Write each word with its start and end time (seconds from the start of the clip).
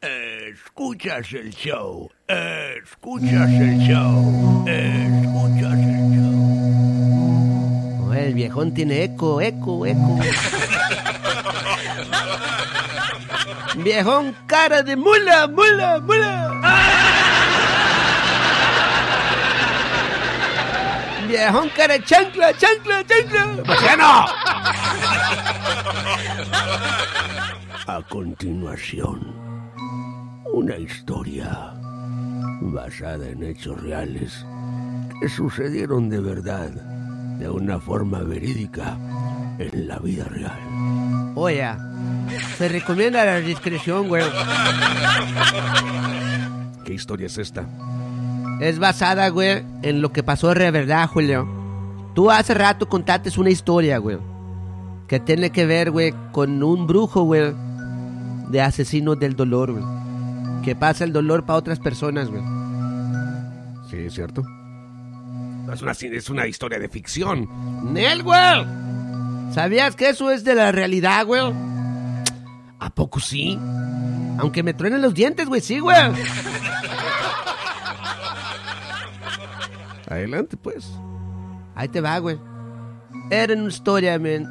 Escuchas 0.00 1.32
el 1.32 1.50
show, 1.52 2.08
escuchas 2.28 3.50
el 3.50 3.78
show, 3.80 4.64
escuchas 4.68 5.72
el 5.72 6.10
show. 6.14 6.28
El 8.14 8.32
viejón 8.34 8.72
tiene 8.74 9.02
eco, 9.02 9.40
eco, 9.40 9.84
eco. 9.84 10.20
viejón 13.82 14.36
cara 14.46 14.84
de 14.84 14.94
mula, 14.94 15.48
mula, 15.48 15.98
mula. 15.98 16.52
Viejón 21.26 21.70
cara 21.70 21.94
de 21.94 22.04
chancla, 22.04 22.56
chancla, 22.56 23.04
chancla. 23.04 23.64
¡Marciano! 23.66 24.26
A 27.86 28.02
continuación, 28.08 29.47
una 30.58 30.76
historia 30.76 31.72
basada 32.60 33.28
en 33.28 33.44
hechos 33.44 33.80
reales 33.80 34.44
que 35.20 35.28
sucedieron 35.28 36.10
de 36.10 36.18
verdad, 36.18 36.70
de 37.38 37.48
una 37.48 37.78
forma 37.78 38.18
verídica, 38.24 38.98
en 39.60 39.86
la 39.86 40.00
vida 40.00 40.24
real. 40.24 41.32
Oye, 41.36 41.64
se 42.56 42.68
recomienda 42.68 43.24
la 43.24 43.38
discreción, 43.38 44.08
güey. 44.08 44.24
¿Qué 46.84 46.92
historia 46.92 47.28
es 47.28 47.38
esta? 47.38 47.64
Es 48.60 48.80
basada, 48.80 49.28
güey, 49.28 49.62
en 49.82 50.02
lo 50.02 50.10
que 50.10 50.24
pasó 50.24 50.52
de 50.54 50.72
verdad, 50.72 51.08
Julio. 51.08 51.48
Tú 52.16 52.32
hace 52.32 52.52
rato 52.52 52.88
contaste 52.88 53.30
una 53.38 53.50
historia, 53.50 53.98
güey. 53.98 54.18
Que 55.06 55.20
tiene 55.20 55.50
que 55.50 55.66
ver, 55.66 55.92
güey, 55.92 56.12
con 56.32 56.60
un 56.64 56.88
brujo, 56.88 57.22
güey. 57.22 57.54
De 58.48 58.60
asesino 58.60 59.14
del 59.14 59.36
dolor, 59.36 59.70
güey. 59.72 59.97
Que 60.64 60.74
pasa 60.74 61.04
el 61.04 61.12
dolor 61.12 61.44
para 61.44 61.58
otras 61.58 61.78
personas, 61.78 62.28
güey. 62.28 62.42
Sí, 63.90 63.96
es 63.98 64.14
cierto. 64.14 64.42
No, 64.42 65.72
Es 65.72 65.82
una, 65.82 65.92
es 65.92 66.30
una 66.30 66.46
historia 66.46 66.78
de 66.78 66.88
ficción. 66.88 67.48
Nel, 67.92 68.22
güey. 68.22 68.64
¿Sabías 69.52 69.96
que 69.96 70.10
eso 70.10 70.30
es 70.30 70.44
de 70.44 70.54
la 70.54 70.72
realidad, 70.72 71.24
güey? 71.26 71.42
¿A 72.80 72.90
poco 72.90 73.18
sí? 73.20 73.58
Aunque 74.38 74.62
me 74.62 74.74
truenen 74.74 75.02
los 75.02 75.14
dientes, 75.14 75.48
güey, 75.48 75.60
sí, 75.60 75.78
güey. 75.78 75.96
Adelante, 80.08 80.56
pues. 80.56 80.90
Ahí 81.74 81.88
te 81.88 82.00
va, 82.00 82.18
güey. 82.18 82.38
Era 83.30 83.54
una 83.54 83.68
historia, 83.68 84.18
men, 84.18 84.46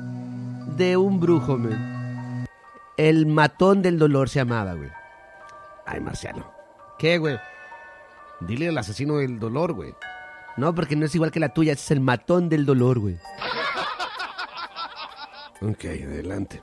de 0.78 0.98
un 0.98 1.20
brujo, 1.20 1.58
men. 1.58 2.46
El 2.96 3.26
matón 3.26 3.82
del 3.82 3.98
dolor 3.98 4.30
se 4.30 4.40
llamaba, 4.40 4.74
güey. 4.74 4.90
Ay, 5.88 6.02
Marciano. 6.02 6.46
¿Qué, 7.00 7.18
güey? 7.18 7.40
Dile 8.42 8.68
al 8.68 8.78
asesino 8.78 9.18
del 9.18 9.40
dolor, 9.40 9.74
güey. 9.74 9.96
No, 10.58 10.76
porque 10.76 10.96
no 10.96 11.06
es 11.06 11.16
igual 11.16 11.32
que 11.32 11.40
la 11.40 11.50
tuya, 11.50 11.74
es 11.74 11.92
el 11.92 12.02
matón 12.02 12.50
del 12.50 12.66
dolor, 12.66 13.00
güey. 13.00 13.18
Ok, 15.62 15.86
adelante. 15.86 16.62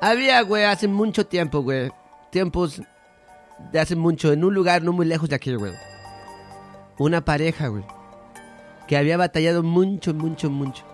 Había, 0.00 0.40
güey, 0.42 0.64
hace 0.64 0.88
mucho 0.88 1.26
tiempo, 1.26 1.60
güey. 1.60 1.92
Tiempos 2.30 2.80
de 3.72 3.78
hace 3.78 3.94
mucho, 3.94 4.32
en 4.32 4.42
un 4.42 4.54
lugar 4.54 4.82
no 4.82 4.92
muy 4.92 5.06
lejos 5.06 5.28
de 5.28 5.36
aquí, 5.36 5.54
güey. 5.54 5.74
Una 6.98 7.24
pareja, 7.24 7.68
güey. 7.68 7.84
Que 8.88 8.96
había 8.96 9.16
batallado 9.16 9.62
mucho, 9.62 10.14
mucho, 10.14 10.50
mucho. 10.50 10.84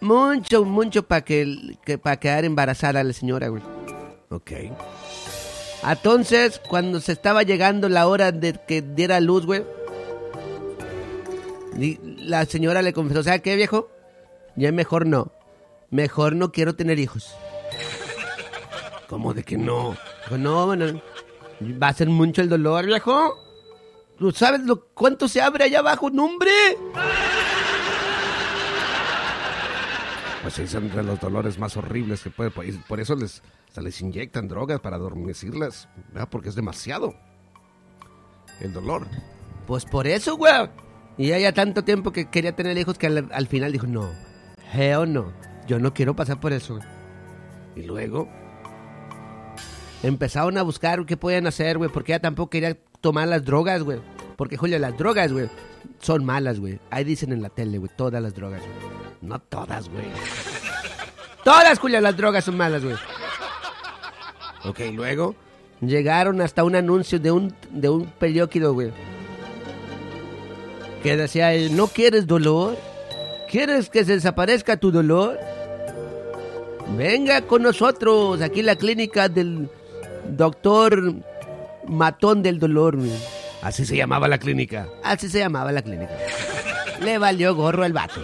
Mucho, 0.00 0.64
mucho 0.64 1.02
para 1.06 1.22
que, 1.22 1.78
que, 1.84 1.96
para 1.96 2.18
quedar 2.18 2.44
embarazada 2.44 3.00
a 3.00 3.04
la 3.04 3.12
señora, 3.12 3.48
güey. 3.48 3.62
Ok. 4.30 4.50
Entonces, 5.86 6.60
cuando 6.68 7.00
se 7.00 7.12
estaba 7.12 7.42
llegando 7.42 7.88
la 7.88 8.06
hora 8.06 8.32
de 8.32 8.58
que 8.66 8.82
diera 8.82 9.20
luz, 9.20 9.46
güey. 9.46 9.64
La 12.18 12.44
señora 12.44 12.82
le 12.82 12.92
confesó, 12.92 13.22
¿sabes 13.22 13.42
qué, 13.42 13.54
viejo? 13.54 13.88
Ya 14.56 14.72
mejor 14.72 15.06
no. 15.06 15.32
Mejor 15.90 16.34
no 16.34 16.50
quiero 16.50 16.74
tener 16.74 16.98
hijos. 16.98 17.34
¿Cómo 19.08 19.32
de 19.32 19.44
que 19.44 19.56
no? 19.56 19.96
Dijo, 20.24 20.38
no, 20.38 20.66
bueno, 20.66 21.00
va 21.80 21.88
a 21.88 21.94
ser 21.94 22.08
mucho 22.08 22.42
el 22.42 22.48
dolor, 22.48 22.86
viejo. 22.86 23.38
¿Tú 24.18 24.32
sabes 24.32 24.62
lo, 24.62 24.84
cuánto 24.94 25.28
se 25.28 25.40
abre 25.40 25.64
allá 25.64 25.78
abajo, 25.78 26.10
no, 26.10 26.24
hombre? 26.24 26.50
Pues 30.42 30.54
son 30.70 30.88
de 30.90 31.02
los 31.02 31.20
dolores 31.20 31.58
más 31.58 31.76
horribles 31.76 32.22
que 32.22 32.30
puede. 32.30 32.50
Por 32.50 32.64
por 32.84 33.00
eso 33.00 33.16
les, 33.16 33.42
les 33.76 34.00
inyectan 34.00 34.48
drogas 34.48 34.80
para 34.80 34.96
adormecerlas. 34.96 35.88
¿verdad? 36.12 36.28
Porque 36.30 36.48
es 36.48 36.54
demasiado. 36.54 37.14
El 38.60 38.72
dolor. 38.72 39.06
Pues 39.66 39.84
por 39.84 40.06
eso, 40.06 40.36
güey. 40.36 40.68
Y 41.16 41.32
ella 41.32 41.52
tanto 41.52 41.84
tiempo 41.84 42.12
que 42.12 42.30
quería 42.30 42.54
tener 42.54 42.78
hijos 42.78 42.96
que 42.96 43.08
al, 43.08 43.28
al 43.32 43.46
final 43.48 43.72
dijo, 43.72 43.86
no, 43.86 44.08
hell 44.72 45.12
no, 45.12 45.32
yo 45.66 45.78
no 45.80 45.92
quiero 45.92 46.14
pasar 46.14 46.38
por 46.40 46.52
eso. 46.52 46.76
güey". 46.76 46.86
Y 47.74 47.82
luego, 47.82 48.28
Empezaron 50.02 50.56
a 50.58 50.62
buscar 50.62 51.04
qué 51.06 51.16
podían 51.16 51.46
hacer, 51.46 51.76
güey, 51.76 51.90
porque 51.90 52.12
ella 52.12 52.22
tampoco 52.22 52.50
quería 52.50 52.78
tomar 53.00 53.26
las 53.26 53.44
drogas, 53.44 53.82
güey. 53.82 54.00
Porque, 54.36 54.56
Julio, 54.56 54.78
las 54.78 54.96
drogas, 54.96 55.32
güey, 55.32 55.48
son 55.98 56.24
malas, 56.24 56.60
güey. 56.60 56.78
Ahí 56.90 57.02
dicen 57.02 57.32
en 57.32 57.42
la 57.42 57.48
tele, 57.48 57.78
güey, 57.78 57.90
todas 57.96 58.22
las 58.22 58.32
drogas, 58.34 58.60
güey. 58.60 58.97
No 59.20 59.38
todas, 59.38 59.88
güey. 59.88 60.04
Todas, 61.44 61.78
Julio, 61.78 62.00
las 62.00 62.16
drogas 62.16 62.44
son 62.44 62.56
malas, 62.56 62.84
güey. 62.84 62.96
Ok, 64.64 64.80
luego. 64.92 65.34
Llegaron 65.80 66.40
hasta 66.40 66.64
un 66.64 66.74
anuncio 66.74 67.20
de 67.20 67.30
un, 67.30 67.54
de 67.70 67.88
un 67.88 68.06
periódico, 68.06 68.72
güey. 68.72 68.92
Que 71.02 71.16
decía, 71.16 71.54
eh, 71.54 71.68
¿no 71.70 71.86
quieres 71.86 72.26
dolor? 72.26 72.76
¿Quieres 73.48 73.88
que 73.88 74.04
se 74.04 74.14
desaparezca 74.14 74.76
tu 74.76 74.90
dolor? 74.90 75.38
Venga 76.96 77.42
con 77.42 77.62
nosotros, 77.62 78.40
aquí 78.42 78.60
en 78.60 78.66
la 78.66 78.76
clínica 78.76 79.28
del 79.28 79.68
doctor 80.30 81.14
Matón 81.86 82.42
del 82.42 82.58
Dolor, 82.58 82.96
güey. 82.96 83.12
Así 83.62 83.84
se 83.84 83.96
llamaba 83.96 84.28
la 84.28 84.38
clínica. 84.38 84.88
Así 85.02 85.28
se 85.28 85.38
llamaba 85.38 85.72
la 85.72 85.82
clínica. 85.82 86.12
Le 87.00 87.18
valió 87.18 87.54
gorro 87.54 87.84
al 87.84 87.92
vato. 87.92 88.20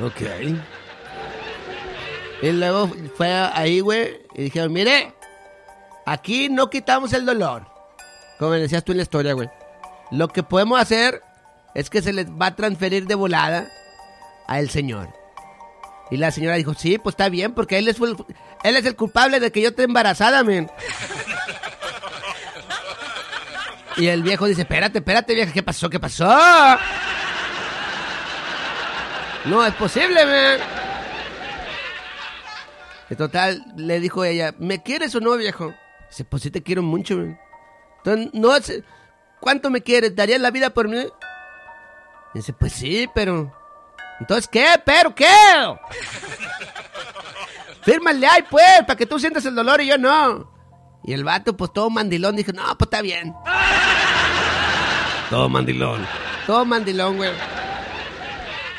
Ok. 0.00 0.20
Y 2.42 2.52
luego 2.52 2.90
fue 3.16 3.32
ahí, 3.32 3.80
güey, 3.80 4.20
y 4.34 4.44
dijeron, 4.44 4.72
mire, 4.72 5.14
aquí 6.04 6.48
no 6.48 6.68
quitamos 6.68 7.12
el 7.12 7.24
dolor. 7.24 7.66
Como 8.38 8.52
decías 8.52 8.84
tú 8.84 8.92
en 8.92 8.98
la 8.98 9.04
historia, 9.04 9.32
güey. 9.32 9.48
Lo 10.10 10.28
que 10.28 10.42
podemos 10.42 10.78
hacer 10.78 11.22
es 11.74 11.88
que 11.88 12.02
se 12.02 12.12
les 12.12 12.30
va 12.30 12.46
a 12.46 12.56
transferir 12.56 13.06
de 13.06 13.14
volada 13.14 13.68
a 14.46 14.58
el 14.60 14.70
señor. 14.70 15.08
Y 16.10 16.18
la 16.18 16.30
señora 16.30 16.56
dijo, 16.56 16.74
sí, 16.74 16.98
pues 16.98 17.14
está 17.14 17.28
bien, 17.28 17.54
porque 17.54 17.78
él 17.78 17.88
es, 17.88 17.98
el, 17.98 18.16
es 18.62 18.86
el 18.86 18.96
culpable 18.96 19.40
de 19.40 19.50
que 19.50 19.62
yo 19.62 19.70
esté 19.70 19.84
embarazada, 19.84 20.44
men. 20.44 20.70
Y 23.96 24.08
el 24.08 24.22
viejo 24.22 24.46
dice, 24.46 24.60
espérate, 24.62 24.98
espérate, 24.98 25.34
vieja, 25.34 25.52
¿qué 25.52 25.62
pasó? 25.62 25.88
¿Qué 25.88 25.98
pasó? 25.98 26.28
No 29.46 29.64
es 29.64 29.74
posible, 29.74 30.26
men. 30.26 30.60
En 33.08 33.16
total, 33.16 33.64
le 33.76 34.00
dijo 34.00 34.24
ella, 34.24 34.54
¿me 34.58 34.82
quieres 34.82 35.14
o 35.14 35.20
no, 35.20 35.36
viejo? 35.36 35.72
Dice, 36.10 36.24
pues 36.24 36.42
sí 36.42 36.50
te 36.50 36.62
quiero 36.62 36.82
mucho, 36.82 37.16
güey. 37.16 37.36
Entonces, 37.98 38.30
no 38.34 38.56
sé, 38.60 38.82
¿cuánto 39.40 39.70
me 39.70 39.82
quieres? 39.82 40.16
¿Darías 40.16 40.40
la 40.40 40.50
vida 40.50 40.70
por 40.70 40.88
mí? 40.88 41.06
Dice, 42.34 42.52
pues 42.52 42.72
sí, 42.72 43.08
pero... 43.14 43.52
Entonces, 44.18 44.48
¿qué? 44.48 44.66
¿Pero 44.84 45.14
qué? 45.14 45.26
Fírmale 47.82 48.26
ahí, 48.26 48.42
pues, 48.50 48.80
para 48.86 48.96
que 48.96 49.06
tú 49.06 49.18
sientas 49.18 49.44
el 49.46 49.54
dolor 49.54 49.80
y 49.80 49.86
yo 49.86 49.98
no. 49.98 50.50
Y 51.04 51.12
el 51.12 51.22
vato, 51.22 51.56
pues 51.56 51.72
todo 51.72 51.88
mandilón, 51.88 52.34
dijo, 52.34 52.52
no, 52.52 52.62
pues 52.76 52.86
está 52.86 53.00
bien. 53.00 53.32
Todo 55.30 55.48
mandilón. 55.48 56.06
Todo 56.46 56.64
mandilón, 56.64 57.16
güey. 57.16 57.32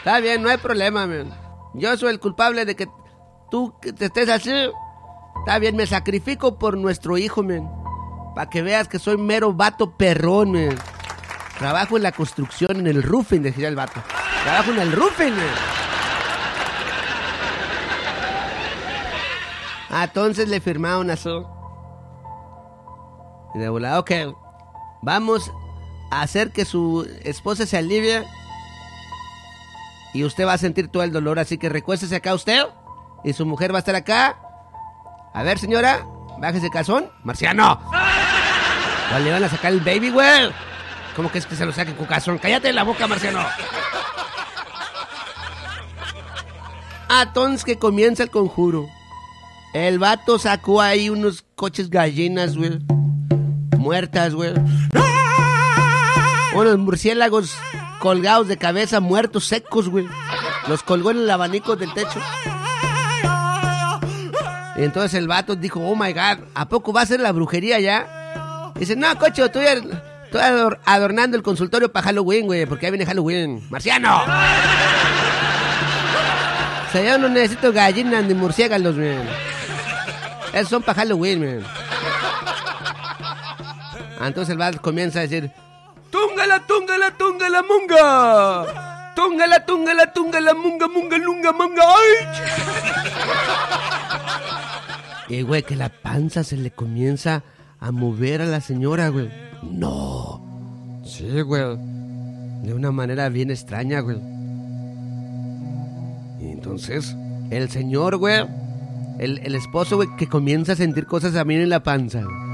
Está 0.07 0.21
bien, 0.21 0.41
no 0.41 0.47
hay 0.47 0.55
problema, 0.55 1.05
man. 1.05 1.37
Yo 1.73 1.97
soy 1.97 2.11
el 2.11 2.21
culpable 2.21 2.63
de 2.63 2.77
que 2.77 2.87
tú 3.51 3.75
te 3.81 4.05
estés 4.05 4.29
así. 4.29 4.53
Está 5.39 5.59
bien, 5.59 5.75
me 5.75 5.85
sacrifico 5.85 6.57
por 6.57 6.77
nuestro 6.77 7.17
hijo, 7.17 7.43
man. 7.43 7.69
Para 8.33 8.49
que 8.49 8.61
veas 8.61 8.87
que 8.87 8.99
soy 8.99 9.17
mero 9.17 9.51
vato 9.51 9.97
perrón, 9.97 10.53
man. 10.53 10.77
Trabajo 11.59 11.97
en 11.97 12.03
la 12.03 12.13
construcción, 12.13 12.77
en 12.77 12.87
el 12.87 13.03
roofing, 13.03 13.41
decía 13.41 13.67
el 13.67 13.75
vato. 13.75 14.01
Trabajo 14.45 14.71
en 14.71 14.79
el 14.79 14.93
roofing, 14.93 15.35
man. 15.35 15.55
Ah, 19.89 20.05
entonces 20.05 20.47
le 20.47 20.61
firmaron 20.61 21.11
a 21.11 21.17
su. 21.17 21.45
Y 23.55 23.59
de 23.59 23.67
volada, 23.67 23.99
ok. 23.99 24.11
Vamos 25.01 25.51
a 26.11 26.21
hacer 26.21 26.53
que 26.53 26.63
su 26.63 27.05
esposa 27.25 27.65
se 27.65 27.75
alivie. 27.75 28.25
Y 30.17 30.23
usted 30.23 30.47
va 30.47 30.53
a 30.53 30.57
sentir 30.57 30.87
todo 30.87 31.03
el 31.03 31.11
dolor, 31.11 31.37
así 31.37 31.59
que 31.59 31.69
recuéstese 31.69 32.15
acá 32.15 32.33
usted. 32.33 32.65
Y 33.23 33.33
su 33.33 33.45
mujer 33.45 33.71
va 33.71 33.77
a 33.77 33.79
estar 33.85 33.93
acá. 33.93 34.35
A 35.31 35.43
ver, 35.43 35.59
señora, 35.59 36.07
bájese 36.39 36.65
el 36.65 36.71
calzón. 36.71 37.11
Marciano. 37.23 37.79
¿Cuál 39.11 39.23
le 39.23 39.31
van 39.31 39.43
a 39.43 39.49
sacar 39.49 39.71
el 39.73 39.79
baby, 39.79 40.09
güey? 40.09 40.49
¿Cómo 41.15 41.31
que 41.31 41.37
es 41.37 41.45
que 41.45 41.55
se 41.55 41.67
lo 41.67 41.71
saquen 41.71 41.93
con 41.93 42.07
calzón? 42.07 42.39
Cállate 42.39 42.73
la 42.73 42.81
boca, 42.81 43.05
Marciano. 43.05 43.45
Ah, 47.09 47.25
entonces 47.27 47.63
que 47.63 47.77
comienza 47.77 48.23
el 48.23 48.31
conjuro. 48.31 48.87
El 49.75 49.99
vato 49.99 50.39
sacó 50.39 50.81
ahí 50.81 51.11
unos 51.11 51.45
coches 51.53 51.91
gallinas, 51.91 52.57
güey. 52.57 52.79
Muertas, 53.77 54.33
güey. 54.33 54.55
Unos 56.67 56.79
murciélagos 56.79 57.55
colgados 57.99 58.47
de 58.49 58.57
cabeza, 58.57 58.99
muertos, 58.99 59.45
secos, 59.45 59.87
güey. 59.87 60.05
Los 60.67 60.83
colgó 60.83 61.11
en 61.11 61.19
el 61.19 61.29
abanico 61.29 61.77
del 61.77 61.93
techo. 61.93 62.19
Y 64.75 64.83
entonces 64.83 65.13
el 65.15 65.27
vato 65.29 65.55
dijo, 65.55 65.79
oh 65.79 65.95
my 65.95 66.11
god, 66.11 66.39
¿a 66.53 66.67
poco 66.67 66.91
va 66.91 67.01
a 67.01 67.05
ser 67.05 67.21
la 67.21 67.31
brujería 67.31 67.79
ya? 67.79 68.71
Dice, 68.75 68.95
no, 68.97 69.17
coche, 69.17 69.45
estoy, 69.45 69.63
estoy 69.65 70.41
ador- 70.41 70.79
adornando 70.85 71.37
el 71.37 71.41
consultorio 71.43 71.89
para 71.91 72.05
Halloween, 72.07 72.45
güey, 72.47 72.65
porque 72.65 72.85
ahí 72.87 72.91
viene 72.91 73.05
Halloween. 73.05 73.63
¡Marciano! 73.69 74.21
O 76.89 76.91
sea, 76.91 77.03
yo 77.03 77.17
no 77.17 77.29
necesito 77.29 77.71
gallinas 77.71 78.25
ni 78.25 78.33
murciélagos, 78.33 78.95
güey. 78.95 79.17
Esos 80.53 80.69
son 80.69 80.83
para 80.83 80.99
Halloween, 81.01 81.39
man. 81.39 81.65
Entonces 84.21 84.51
el 84.51 84.57
vato 84.57 84.81
comienza 84.81 85.19
a 85.19 85.21
decir, 85.23 85.51
¡Túngala, 86.65 87.11
túngala, 87.17 87.17
túngala, 87.17 87.63
munga! 87.63 89.13
¡Túngala, 89.15 89.65
túngala, 89.65 90.13
túngala, 90.13 90.53
munga, 90.53 90.87
munga, 90.87 91.17
lunga, 91.17 91.51
munga! 91.51 91.83
¡Ay! 95.29 95.35
Y 95.37 95.41
güey, 95.47 95.63
que 95.63 95.75
la 95.75 95.89
panza 95.89 96.43
se 96.43 96.57
le 96.57 96.71
comienza 96.71 97.43
a 97.79 97.91
mover 97.91 98.41
a 98.41 98.45
la 98.45 98.61
señora, 98.61 99.09
güey. 99.09 99.29
No. 99.63 100.41
Sí, 101.05 101.41
güey. 101.41 101.77
De 102.63 102.73
una 102.73 102.91
manera 102.91 103.29
bien 103.29 103.51
extraña, 103.51 103.99
güey. 104.01 104.17
Y 106.39 106.51
entonces, 106.51 107.15
El 107.49 107.69
señor, 107.69 108.17
güey. 108.17 108.45
El, 109.19 109.39
el 109.39 109.55
esposo, 109.55 109.95
güey, 109.95 110.09
que 110.17 110.27
comienza 110.27 110.73
a 110.73 110.75
sentir 110.75 111.07
cosas 111.07 111.33
también 111.33 111.61
en 111.61 111.69
la 111.69 111.81
panza. 111.81 112.21
güey. 112.21 112.46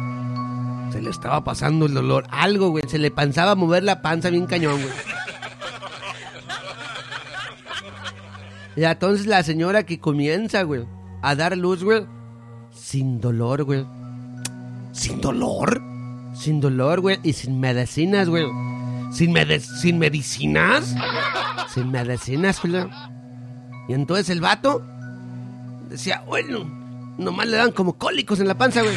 Se 0.93 1.01
le 1.01 1.09
estaba 1.09 1.43
pasando 1.43 1.87
el 1.87 1.95
dolor. 1.95 2.25
Algo, 2.29 2.69
güey. 2.69 2.83
Se 2.87 2.99
le 2.99 3.09
pensaba 3.09 3.55
mover 3.55 3.83
la 3.83 4.03
panza 4.03 4.29
bien 4.29 4.45
cañón, 4.45 4.79
güey. 4.79 4.93
Y 8.75 8.83
entonces 8.83 9.25
la 9.25 9.43
señora 9.43 9.83
que 9.83 9.99
comienza, 9.99 10.63
güey, 10.63 10.85
a 11.21 11.35
dar 11.35 11.57
luz, 11.57 11.83
güey, 11.83 12.05
sin 12.71 13.19
dolor, 13.19 13.63
güey. 13.63 13.85
¿Sin 14.91 15.21
dolor? 15.21 15.81
Sin 16.35 16.59
dolor, 16.59 16.99
güey, 17.01 17.19
y 17.23 17.33
sin 17.33 17.59
medicinas, 17.59 18.29
güey. 18.29 18.45
¿Sin, 19.11 19.35
sin 19.79 19.99
medicinas? 19.99 20.95
Sin 21.71 21.91
medicinas, 21.91 22.59
güey. 22.61 22.87
Y 23.87 23.93
entonces 23.93 24.29
el 24.29 24.41
vato 24.41 24.83
decía, 25.89 26.23
bueno, 26.25 26.65
nomás 27.19 27.47
le 27.47 27.57
dan 27.57 27.71
como 27.71 27.93
cólicos 27.93 28.39
en 28.39 28.47
la 28.47 28.57
panza, 28.57 28.81
güey. 28.81 28.95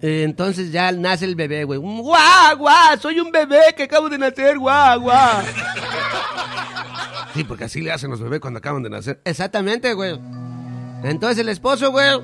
Entonces 0.00 0.70
ya 0.70 0.92
nace 0.92 1.24
el 1.24 1.34
bebé, 1.34 1.64
güey. 1.64 1.78
¡Guau, 1.78 2.56
guau! 2.56 2.98
Soy 3.00 3.18
un 3.18 3.30
bebé 3.32 3.60
que 3.76 3.84
acabo 3.84 4.08
de 4.08 4.18
nacer, 4.18 4.58
guau, 4.58 5.00
guau. 5.00 5.42
Sí, 7.34 7.44
porque 7.44 7.64
así 7.64 7.80
le 7.80 7.92
hacen 7.92 8.10
los 8.10 8.20
bebés 8.20 8.40
cuando 8.40 8.58
acaban 8.58 8.82
de 8.82 8.90
nacer. 8.90 9.20
Exactamente, 9.24 9.92
güey. 9.94 10.18
Entonces 11.02 11.38
el 11.38 11.48
esposo, 11.48 11.90
güey. 11.90 12.20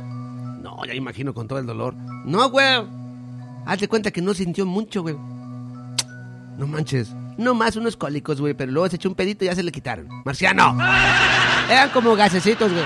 No, 0.60 0.84
ya 0.86 0.94
imagino 0.94 1.34
con 1.34 1.48
todo 1.48 1.58
el 1.58 1.66
dolor. 1.66 1.94
No, 2.24 2.48
güey. 2.48 2.84
Hazte 3.66 3.88
cuenta 3.88 4.10
que 4.10 4.22
no 4.22 4.34
sintió 4.34 4.66
mucho, 4.66 5.02
güey. 5.02 5.16
No 6.56 6.66
manches. 6.66 7.12
No 7.36 7.54
más 7.54 7.76
unos 7.76 7.96
cólicos, 7.96 8.40
güey, 8.40 8.54
pero 8.54 8.70
luego 8.70 8.88
se 8.88 8.96
echó 8.96 9.08
un 9.08 9.14
pedito 9.16 9.44
y 9.44 9.48
ya 9.48 9.54
se 9.54 9.62
le 9.62 9.72
quitaron. 9.72 10.08
¡Marciano! 10.24 10.76
Eran 11.68 11.90
como 11.90 12.14
gasecitos, 12.14 12.70
güey. 12.70 12.84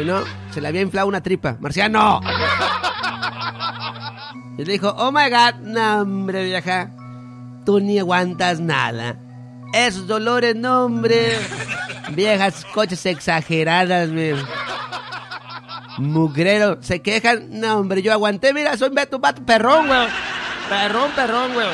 Y 0.00 0.04
no, 0.04 0.22
se 0.52 0.60
le 0.60 0.68
había 0.68 0.80
inflado 0.80 1.06
una 1.08 1.22
tripa. 1.22 1.56
¡Marciano! 1.60 2.20
Y 4.58 4.64
le 4.64 4.72
dijo, 4.72 4.94
oh 4.98 5.10
my 5.10 5.30
god, 5.30 5.54
no, 5.62 6.02
hombre, 6.02 6.44
vieja. 6.44 6.90
Tú 7.64 7.80
ni 7.80 7.98
aguantas 7.98 8.60
nada. 8.60 9.16
Esos 9.72 10.06
dolores, 10.06 10.56
no, 10.56 10.84
hombre. 10.84 11.38
Viejas 12.10 12.66
coches 12.74 13.06
exageradas, 13.06 14.10
güey. 14.10 14.34
Mugrero, 15.98 16.78
se 16.82 17.00
quejan. 17.00 17.60
No, 17.60 17.78
hombre, 17.78 18.02
yo 18.02 18.12
aguanté. 18.12 18.52
Mira, 18.52 18.76
soy 18.76 18.88
un 18.88 18.94
vato, 18.94 19.20
perrón, 19.46 19.86
güey. 19.86 20.08
Perrón, 20.68 21.10
perrón, 21.14 21.54
güey. 21.54 21.68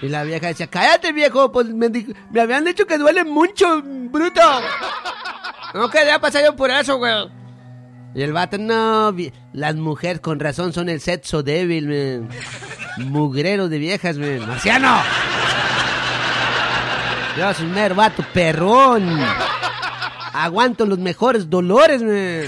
Y 0.00 0.08
la 0.08 0.22
vieja 0.22 0.48
decía, 0.48 0.68
cállate, 0.68 1.12
viejo. 1.12 1.50
Pues 1.50 1.66
me, 1.66 1.90
habían 2.40 2.64
dicho 2.64 2.86
que 2.86 2.98
duele 2.98 3.24
mucho, 3.24 3.82
bruto. 3.82 4.40
No 5.74 5.90
quería 5.90 6.20
pasar 6.20 6.44
yo 6.44 6.54
por 6.56 6.70
eso, 6.70 6.98
güey. 6.98 7.28
Y 8.14 8.22
el 8.22 8.32
vato, 8.32 8.58
no, 8.58 9.14
las 9.52 9.74
mujeres 9.74 10.20
con 10.20 10.40
razón 10.40 10.72
son 10.72 10.88
el 10.88 11.00
sexo 11.00 11.42
débil, 11.42 11.88
man. 11.88 12.28
Mugrero 12.98 13.68
de 13.68 13.78
viejas, 13.78 14.16
man. 14.18 14.46
Marciano. 14.46 15.02
Yo 17.36 17.54
soy 17.54 17.66
mero 17.66 17.94
vato 17.94 18.24
perrón. 18.32 19.20
Aguanto 20.32 20.86
los 20.86 20.98
mejores 20.98 21.50
dolores, 21.50 22.02
man. 22.02 22.46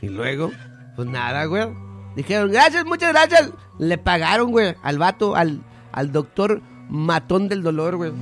Y 0.00 0.08
luego, 0.08 0.52
Pues 0.96 1.08
nada, 1.08 1.44
güey. 1.46 1.66
Dijeron, 2.16 2.50
gracias, 2.50 2.84
muchas 2.84 3.12
gracias. 3.12 3.52
Le 3.78 3.98
pagaron, 3.98 4.50
güey, 4.50 4.74
al 4.82 4.98
vato, 4.98 5.34
al, 5.34 5.62
al 5.92 6.12
doctor 6.12 6.62
matón 6.88 7.48
del 7.48 7.62
dolor, 7.62 7.96
güey. 7.96 8.12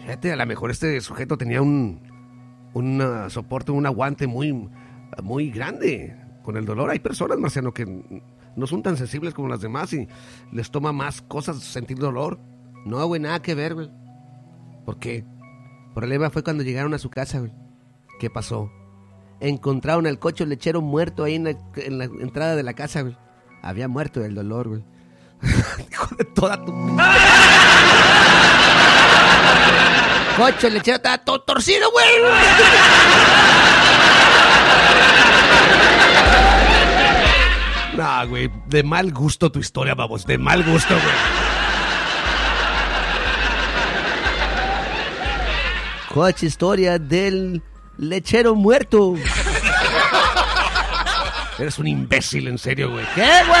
fíjate, 0.00 0.32
a 0.32 0.36
lo 0.36 0.46
mejor 0.46 0.70
este 0.70 1.00
sujeto 1.00 1.36
tenía 1.36 1.60
un, 1.60 2.00
un 2.72 3.00
ah, 3.02 3.28
soporte, 3.30 3.72
un 3.72 3.86
aguante 3.86 4.26
muy, 4.26 4.68
muy 5.22 5.50
grande 5.50 6.16
con 6.42 6.56
el 6.56 6.64
dolor. 6.64 6.90
Hay 6.90 7.00
personas, 7.00 7.38
Marciano, 7.38 7.72
que 7.72 8.22
no 8.56 8.66
son 8.66 8.82
tan 8.82 8.96
sensibles 8.96 9.34
como 9.34 9.48
las 9.48 9.60
demás 9.60 9.92
y 9.92 10.08
les 10.52 10.70
toma 10.70 10.92
más 10.92 11.22
cosas 11.22 11.58
sentir 11.58 11.98
dolor. 11.98 12.38
No, 12.86 13.04
güey, 13.06 13.20
nada 13.20 13.42
que 13.42 13.54
ver, 13.54 13.74
güey. 13.74 13.90
¿Por 14.86 14.98
qué? 14.98 15.16
El 15.18 15.94
problema 15.94 16.30
fue 16.30 16.42
cuando 16.42 16.62
llegaron 16.62 16.94
a 16.94 16.98
su 16.98 17.10
casa, 17.10 17.40
güey. 17.40 17.52
¿Qué 18.18 18.30
pasó? 18.30 18.70
Encontraron 19.40 20.06
al 20.06 20.18
cocho 20.18 20.44
lechero 20.44 20.80
muerto 20.80 21.24
ahí 21.24 21.36
en 21.36 21.44
la, 21.44 21.50
en 21.76 21.98
la 21.98 22.04
entrada 22.04 22.56
de 22.56 22.62
la 22.62 22.74
casa, 22.74 23.02
güey. 23.02 23.16
Había 23.62 23.88
muerto 23.88 24.20
del 24.20 24.34
dolor, 24.34 24.68
güey. 24.68 24.82
Hijo 25.90 26.14
de 26.16 26.24
toda 26.24 26.64
tu... 26.64 26.72
Cocho 30.36 30.68
lechero 30.70 30.96
estaba 30.96 31.18
todo 31.18 31.40
torcido, 31.42 31.90
güey. 31.90 32.06
No, 37.96 38.28
güey, 38.28 38.48
de 38.66 38.84
mal 38.84 39.12
gusto 39.12 39.50
tu 39.50 39.58
historia, 39.58 39.94
vamos, 39.96 40.24
de 40.24 40.38
mal 40.38 40.62
gusto, 40.62 40.94
güey. 40.94 41.14
Coach, 46.14 46.44
historia 46.44 46.98
del 46.98 47.60
lechero 47.98 48.54
muerto. 48.54 49.14
Eres 51.58 51.78
un 51.78 51.88
imbécil, 51.88 52.48
en 52.48 52.56
serio, 52.56 52.90
güey. 52.90 53.04
¿Qué, 53.14 53.28
güey? 53.46 53.60